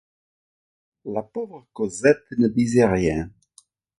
[1.05, 3.29] La pauvre Cosette ne disait rien.